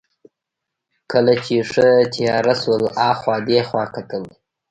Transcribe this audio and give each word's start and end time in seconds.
کله 1.11 1.33
چې 1.45 1.55
ښه 1.71 1.87
تېاره 2.13 2.53
شول، 2.61 2.83
اخوا 3.11 3.35
دېخوا 3.49 3.83
کتل. 3.95 4.23